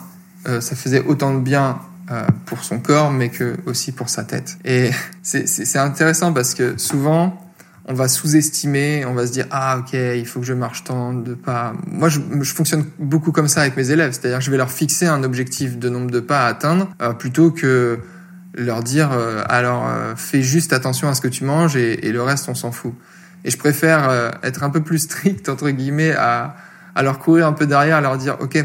[0.47, 1.79] euh, ça faisait autant de bien
[2.11, 4.57] euh, pour son corps, mais que aussi pour sa tête.
[4.63, 4.91] Et
[5.23, 7.41] c'est intéressant parce que souvent,
[7.85, 11.13] on va sous-estimer, on va se dire ah ok, il faut que je marche tant
[11.13, 11.73] de pas.
[11.87, 15.23] Moi, je, fonctionne beaucoup comme ça avec mes élèves, c'est-à-dire je vais leur fixer un
[15.23, 17.99] objectif de nombre de pas à atteindre euh, plutôt que
[18.53, 22.21] leur dire euh, alors fais juste attention à ce que tu manges et, et le
[22.21, 22.93] reste on s'en fout.
[23.45, 26.55] Et je préfère être un peu plus strict entre guillemets à,
[26.93, 28.63] à leur courir un peu derrière, à leur dire ok,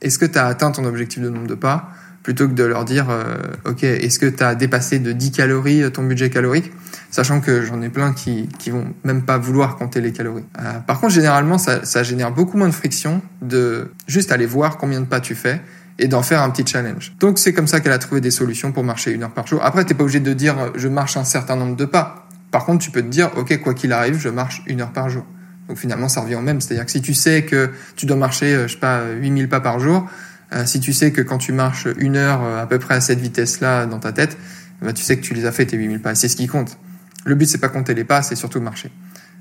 [0.00, 1.92] est-ce que tu as atteint ton objectif de nombre de pas?
[2.22, 5.82] Plutôt que de leur dire euh, ok est-ce que tu as dépassé de 10 calories
[5.82, 6.72] euh, ton budget calorique?
[7.10, 10.44] Sachant que j'en ai plein qui qui vont même pas vouloir compter les calories.
[10.58, 14.76] Euh, par contre généralement ça, ça génère beaucoup moins de friction de juste aller voir
[14.76, 15.60] combien de pas tu fais
[15.98, 17.14] et d'en faire un petit challenge.
[17.20, 19.60] Donc c'est comme ça qu'elle a trouvé des solutions pour marcher une heure par jour.
[19.64, 22.26] Après t'es pas obligé de dire je marche un certain nombre de pas.
[22.50, 25.08] Par contre tu peux te dire ok quoi qu'il arrive je marche une heure par
[25.08, 25.24] jour.
[25.68, 26.60] Donc finalement ça revient au même.
[26.60, 29.48] C'est à dire que si tu sais que tu dois marcher je sais pas 8000
[29.48, 30.06] pas par jour
[30.52, 33.00] euh, si tu sais que quand tu marches une heure euh, à peu près à
[33.00, 34.36] cette vitesse-là dans ta tête,
[34.82, 36.14] bah, tu sais que tu les as fait tes 8000 pas.
[36.14, 36.78] C'est ce qui compte.
[37.24, 38.90] Le but, c'est pas compter les pas, c'est surtout marcher.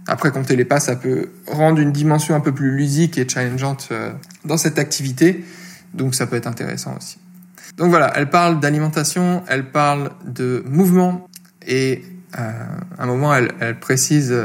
[0.08, 3.90] Après, compter les pas, ça peut rendre une dimension un peu plus ludique et challengeante
[3.92, 4.12] euh,
[4.46, 5.44] dans cette activité.
[5.94, 7.18] Donc, ça peut être intéressant aussi.
[7.78, 11.30] Donc voilà, elle parle d'alimentation, elle parle de mouvement
[11.66, 12.54] et à
[12.98, 14.36] un moment, elle, elle précise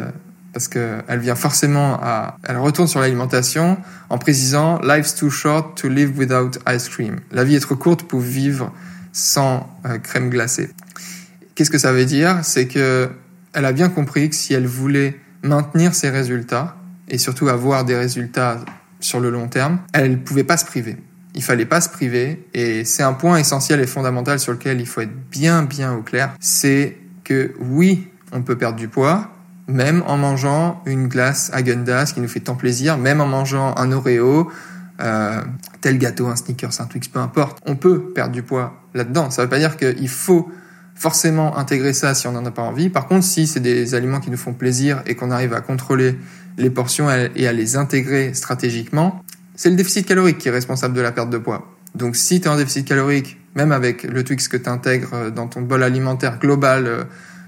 [0.54, 3.76] parce qu'elle vient forcément à, elle retourne sur l'alimentation
[4.08, 7.16] en précisant Life's too short to live without ice cream.
[7.32, 8.72] La vie est trop courte pour vivre
[9.12, 10.70] sans euh, crème glacée.
[11.54, 12.38] Qu'est-ce que ça veut dire?
[12.42, 13.10] C'est que
[13.52, 16.76] elle a bien compris que si elle voulait maintenir ses résultats
[17.08, 18.60] et surtout avoir des résultats
[19.00, 20.96] sur le long terme, elle ne pouvait pas se priver.
[21.34, 24.86] Il fallait pas se priver et c'est un point essentiel et fondamental sur lequel il
[24.86, 26.32] faut être bien bien au clair.
[26.38, 29.33] C'est que oui, on peut perdre du poids,
[29.66, 33.92] même en mangeant une glace Agendas qui nous fait tant plaisir, même en mangeant un
[33.92, 34.50] Oreo,
[35.00, 35.42] euh,
[35.80, 39.30] tel gâteau, un Snickers, un Twix, peu importe, on peut perdre du poids là-dedans.
[39.30, 40.50] Ça ne veut pas dire qu'il faut
[40.94, 42.88] forcément intégrer ça si on n'en a pas envie.
[42.88, 46.16] Par contre, si c'est des aliments qui nous font plaisir et qu'on arrive à contrôler
[46.56, 49.24] les portions et à les intégrer stratégiquement,
[49.56, 51.66] c'est le déficit calorique qui est responsable de la perte de poids.
[51.96, 55.48] Donc si tu es en déficit calorique, même avec le Twix que tu intègres dans
[55.48, 57.04] ton bol alimentaire global, euh,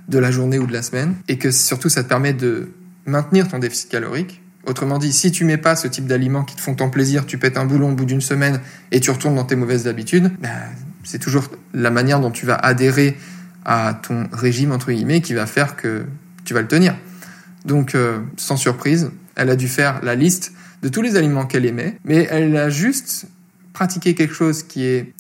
[0.09, 2.69] de la journée ou de la semaine, et que surtout ça te permet de
[3.07, 4.42] maintenir ton déficit calorique.
[4.66, 7.38] Autrement dit, si tu mets pas ce type d'aliments qui te font tant plaisir, tu
[7.38, 10.51] pètes un boulon au bout d'une semaine et tu retournes dans tes mauvaises habitudes, ben,
[11.05, 13.16] c'est toujours la manière dont tu vas adhérer
[13.64, 16.05] à ton régime, entre guillemets, qui va faire que
[16.45, 16.97] tu vas le tenir.
[17.64, 21.66] Donc, euh, sans surprise, elle a dû faire la liste de tous les aliments qu'elle
[21.66, 23.27] aimait, mais elle a juste
[23.73, 25.12] pratiquer quelque chose qui est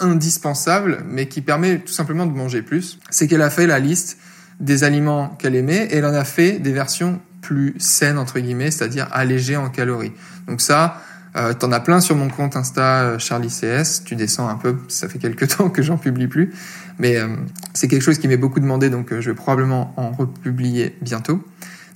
[0.00, 4.18] indispensable, mais qui permet tout simplement de manger plus, c'est qu'elle a fait la liste
[4.58, 8.70] des aliments qu'elle aimait et elle en a fait des versions plus saines entre guillemets,
[8.70, 10.12] c'est-à-dire allégées en calories.
[10.46, 11.00] Donc ça,
[11.36, 14.02] euh, t'en as plein sur mon compte Insta euh, Charlie CS.
[14.04, 16.52] Tu descends un peu, ça fait quelques temps que j'en publie plus,
[16.98, 17.28] mais euh,
[17.72, 21.42] c'est quelque chose qui m'est beaucoup demandé, donc je vais probablement en republier bientôt.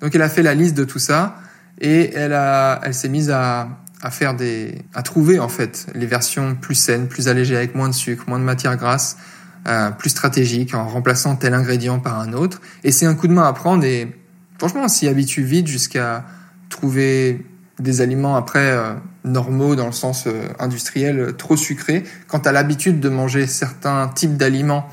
[0.00, 1.38] Donc elle a fait la liste de tout ça
[1.80, 6.04] et elle a, elle s'est mise à, à faire des, à trouver en fait les
[6.04, 9.16] versions plus saines, plus allégées avec moins de sucre, moins de matière grasse,
[9.66, 12.60] euh, plus stratégiques en remplaçant tel ingrédient par un autre.
[12.84, 14.14] Et c'est un coup de main à prendre et
[14.58, 16.26] franchement on s'y habitue vite jusqu'à
[16.68, 17.46] trouver
[17.80, 18.92] des aliments après euh,
[19.24, 22.04] normaux dans le sens euh, industriel trop sucrés.
[22.28, 24.86] Quand as l'habitude de manger certains types d'aliments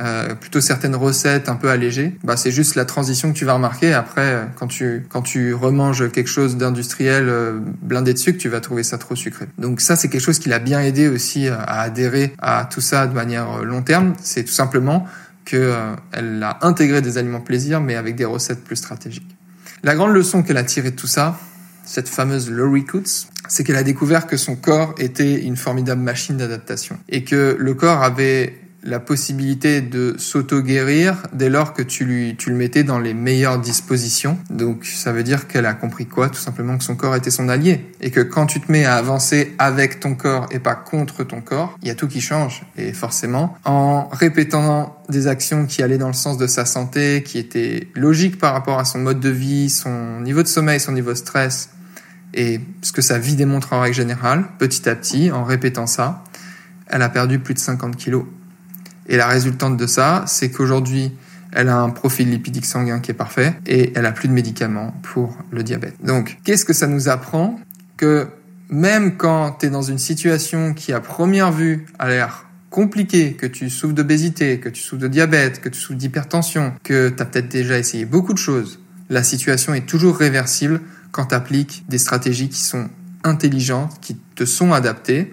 [0.00, 3.54] euh, plutôt certaines recettes un peu allégées, bah c'est juste la transition que tu vas
[3.54, 3.92] remarquer.
[3.92, 8.48] Après, euh, quand tu quand tu remanges quelque chose d'industriel euh, blindé de sucre, tu
[8.48, 9.46] vas trouver ça trop sucré.
[9.58, 13.06] Donc ça, c'est quelque chose qui l'a bien aidé aussi à adhérer à tout ça
[13.06, 14.14] de manière long terme.
[14.22, 15.06] C'est tout simplement
[15.44, 15.74] que
[16.12, 19.36] elle a intégré des aliments plaisir, mais avec des recettes plus stratégiques.
[19.82, 21.38] La grande leçon qu'elle a tirée de tout ça,
[21.84, 26.36] cette fameuse Laurie Coots, c'est qu'elle a découvert que son corps était une formidable machine
[26.36, 32.36] d'adaptation et que le corps avait la possibilité de s'auto-guérir dès lors que tu, lui,
[32.36, 34.38] tu le mettais dans les meilleures dispositions.
[34.48, 36.30] Donc ça veut dire qu'elle a compris quoi?
[36.30, 37.92] Tout simplement que son corps était son allié.
[38.00, 41.40] Et que quand tu te mets à avancer avec ton corps et pas contre ton
[41.42, 42.62] corps, il y a tout qui change.
[42.76, 47.38] Et forcément, en répétant des actions qui allaient dans le sens de sa santé, qui
[47.38, 51.10] étaient logiques par rapport à son mode de vie, son niveau de sommeil, son niveau
[51.10, 51.70] de stress,
[52.32, 56.24] et ce que sa vie démontre en règle générale, petit à petit, en répétant ça,
[56.86, 58.24] elle a perdu plus de 50 kilos
[59.10, 61.12] et la résultante de ça, c'est qu'aujourd'hui,
[61.52, 64.94] elle a un profil lipidique sanguin qui est parfait et elle a plus de médicaments
[65.02, 65.96] pour le diabète.
[66.02, 67.58] Donc, qu'est-ce que ça nous apprend
[67.96, 68.28] Que
[68.68, 73.46] même quand tu es dans une situation qui à première vue a l'air compliquée, que
[73.46, 77.26] tu souffres d'obésité, que tu souffres de diabète, que tu souffres d'hypertension, que tu as
[77.26, 81.98] peut-être déjà essayé beaucoup de choses, la situation est toujours réversible quand tu appliques des
[81.98, 82.88] stratégies qui sont
[83.24, 85.32] intelligentes, qui te sont adaptées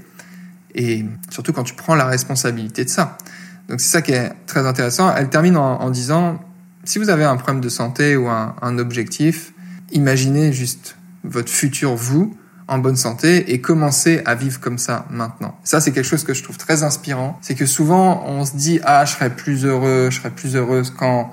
[0.74, 3.20] et surtout quand tu prends la responsabilité de ça.
[3.67, 5.13] Donc c'est ça qui est très intéressant.
[5.15, 6.39] Elle termine en, disant,
[6.84, 9.53] si vous avez un problème de santé ou un, objectif,
[9.91, 12.38] imaginez juste votre futur vous
[12.69, 15.58] en bonne santé et commencez à vivre comme ça maintenant.
[15.63, 17.38] Ça, c'est quelque chose que je trouve très inspirant.
[17.41, 20.93] C'est que souvent, on se dit, ah, je serais plus heureux, je serais plus heureuse
[20.97, 21.32] quand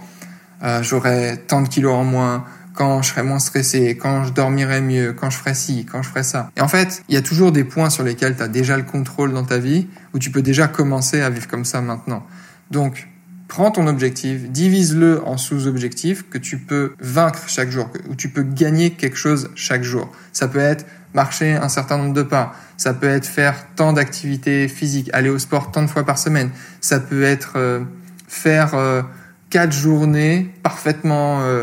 [0.62, 2.44] euh, j'aurais tant de kilos en moins,
[2.74, 6.08] quand je serais moins stressé, quand je dormirais mieux, quand je ferais ci, quand je
[6.08, 6.50] ferais ça.
[6.56, 8.82] Et en fait, il y a toujours des points sur lesquels tu as déjà le
[8.82, 12.26] contrôle dans ta vie, où tu peux déjà commencer à vivre comme ça maintenant.
[12.70, 13.08] Donc,
[13.46, 18.42] prends ton objectif, divise-le en sous-objectifs que tu peux vaincre chaque jour, où tu peux
[18.42, 20.10] gagner quelque chose chaque jour.
[20.32, 20.84] Ça peut être
[21.14, 25.38] marcher un certain nombre de pas, ça peut être faire tant d'activités physiques, aller au
[25.38, 27.80] sport tant de fois par semaine, ça peut être euh,
[28.26, 29.02] faire euh,
[29.48, 31.42] quatre journées parfaitement...
[31.42, 31.62] Euh,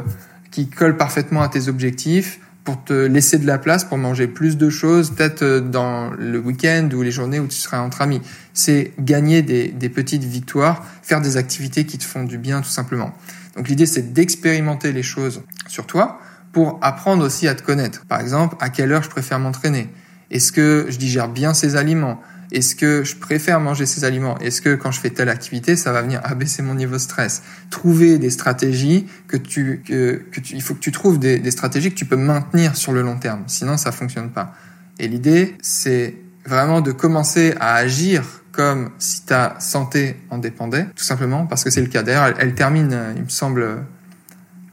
[0.51, 4.55] qui colle parfaitement à tes objectifs pour te laisser de la place pour manger plus
[4.55, 8.21] de choses, peut-être euh, dans le week-end ou les journées où tu seras entre amis.
[8.53, 12.69] C'est gagner des, des, petites victoires, faire des activités qui te font du bien tout
[12.69, 13.13] simplement.
[13.55, 16.19] Donc l'idée c'est d'expérimenter les choses sur toi
[16.51, 18.05] pour apprendre aussi à te connaître.
[18.05, 19.89] Par exemple, à quelle heure je préfère m'entraîner?
[20.29, 22.21] Est-ce que je digère bien ces aliments?
[22.51, 24.37] Est-ce que je préfère manger ces aliments?
[24.39, 27.43] Est-ce que quand je fais telle activité, ça va venir abaisser mon niveau de stress?
[27.69, 31.95] Trouver des stratégies que tu, que, tu, il faut que tu trouves des, stratégies que
[31.95, 33.43] tu peux maintenir sur le long terme.
[33.47, 34.53] Sinon, ça fonctionne pas.
[34.99, 41.03] Et l'idée, c'est vraiment de commencer à agir comme si ta santé en dépendait, tout
[41.03, 42.03] simplement parce que c'est le cas.
[42.03, 43.85] D'ailleurs, elle, elle, termine, il me semble,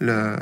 [0.00, 0.36] le,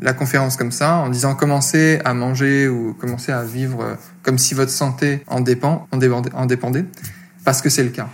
[0.00, 4.54] la conférence comme ça, en disant commencez à manger ou commencez à vivre comme si
[4.54, 6.84] votre santé en dépend, en dépendait,
[7.44, 8.08] parce que c'est le cas.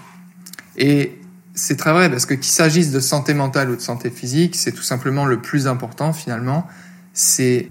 [0.76, 1.18] Et
[1.54, 4.72] c'est très vrai parce que qu'il s'agisse de santé mentale ou de santé physique, c'est
[4.72, 6.66] tout simplement le plus important finalement.
[7.12, 7.68] C'est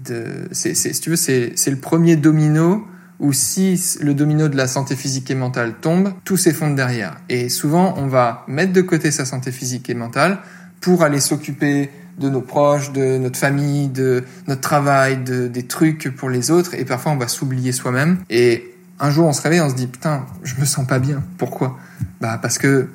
[0.52, 2.86] si tu veux, c'est le premier domino
[3.18, 7.16] où si le domino de la santé physique et mentale tombe, tout s'effondre derrière.
[7.28, 10.38] Et souvent, on va mettre de côté sa santé physique et mentale
[10.80, 16.14] pour aller s'occuper de nos proches, de notre famille, de notre travail, de, des trucs
[16.14, 16.74] pour les autres.
[16.74, 18.18] Et parfois, on va s'oublier soi-même.
[18.30, 21.22] Et un jour, on se réveille, on se dit, putain, je me sens pas bien.
[21.36, 21.78] Pourquoi?
[22.20, 22.88] Bah, parce que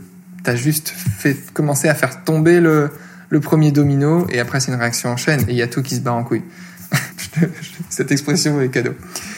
[0.44, 2.90] t'as juste fait commencer à faire tomber le,
[3.30, 5.82] le premier domino et après, c'est une réaction en chaîne et il y a tout
[5.82, 6.44] qui se bat en couille.
[7.90, 8.94] Cette expression est cadeau.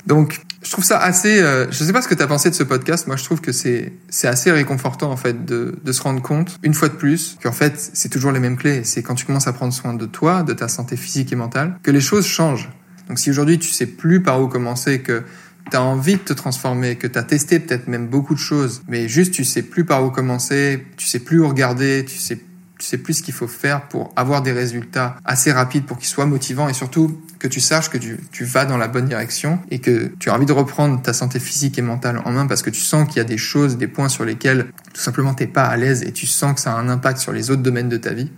[0.06, 1.40] Donc, je trouve ça assez.
[1.40, 3.08] Euh, je sais pas ce que tu as pensé de ce podcast.
[3.08, 6.58] Moi, je trouve que c'est c'est assez réconfortant en fait de de se rendre compte
[6.64, 8.84] une fois de plus qu'en fait c'est toujours les mêmes clés.
[8.84, 11.78] C'est quand tu commences à prendre soin de toi, de ta santé physique et mentale,
[11.84, 12.70] que les choses changent.
[13.08, 15.24] Donc, si aujourd'hui tu sais plus par où commencer, que
[15.70, 18.82] tu as envie de te transformer, que tu as testé peut-être même beaucoup de choses,
[18.88, 22.40] mais juste tu sais plus par où commencer, tu sais plus où regarder, tu sais
[22.78, 26.10] tu sais plus ce qu'il faut faire pour avoir des résultats assez rapides pour qu'ils
[26.10, 29.80] soient motivants et surtout que tu saches que tu, vas dans la bonne direction et
[29.80, 32.70] que tu as envie de reprendre ta santé physique et mentale en main parce que
[32.70, 35.66] tu sens qu'il y a des choses, des points sur lesquels tout simplement t'es pas
[35.66, 37.98] à l'aise et tu sens que ça a un impact sur les autres domaines de
[37.98, 38.32] ta vie.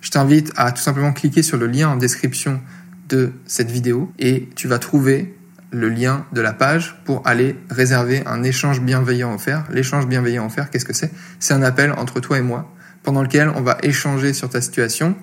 [0.00, 2.60] Je t'invite à tout simplement cliquer sur le lien en description
[3.08, 5.36] de cette vidéo et tu vas trouver
[5.72, 9.64] le lien de la page pour aller réserver un échange bienveillant offert.
[9.70, 11.12] L'échange bienveillant offert, qu'est-ce que c'est?
[11.38, 12.72] C'est un appel entre toi et moi
[13.02, 15.14] pendant lequel on va échanger sur ta situation.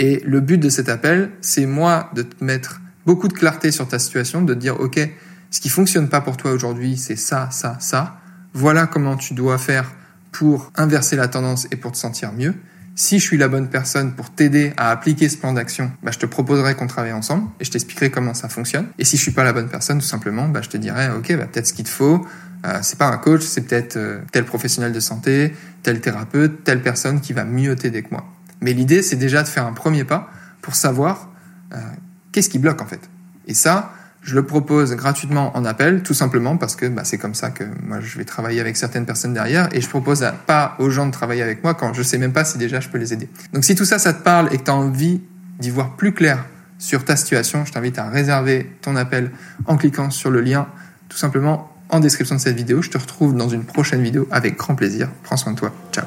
[0.00, 3.86] Et le but de cet appel, c'est moi de te mettre beaucoup de clarté sur
[3.86, 4.98] ta situation, de te dire, OK,
[5.50, 8.16] ce qui fonctionne pas pour toi aujourd'hui, c'est ça, ça, ça.
[8.54, 9.92] Voilà comment tu dois faire
[10.32, 12.54] pour inverser la tendance et pour te sentir mieux.
[12.94, 16.18] Si je suis la bonne personne pour t'aider à appliquer ce plan d'action, bah, je
[16.18, 18.86] te proposerai qu'on travaille ensemble et je t'expliquerai comment ça fonctionne.
[18.98, 21.36] Et si je suis pas la bonne personne, tout simplement, bah, je te dirai, ok,
[21.36, 22.26] bah, peut-être ce qu'il te faut,
[22.64, 26.80] euh, c'est pas un coach, c'est peut-être euh, tel professionnel de santé, tel thérapeute, telle
[26.80, 28.24] personne qui va mieux t'aider que moi.
[28.60, 30.30] Mais l'idée, c'est déjà de faire un premier pas
[30.62, 31.28] pour savoir
[31.72, 31.78] euh,
[32.32, 33.00] qu'est-ce qui bloque en fait.
[33.46, 33.92] Et ça,
[34.22, 37.64] je le propose gratuitement en appel, tout simplement parce que bah, c'est comme ça que
[37.82, 41.12] moi je vais travailler avec certaines personnes derrière et je propose pas aux gens de
[41.12, 43.28] travailler avec moi quand je sais même pas si déjà je peux les aider.
[43.52, 45.22] Donc si tout ça, ça te parle et que tu as envie
[45.58, 46.44] d'y voir plus clair
[46.78, 49.30] sur ta situation, je t'invite à réserver ton appel
[49.66, 50.66] en cliquant sur le lien
[51.08, 52.82] tout simplement en description de cette vidéo.
[52.82, 55.08] Je te retrouve dans une prochaine vidéo avec grand plaisir.
[55.22, 55.72] Prends soin de toi.
[55.92, 56.04] Ciao.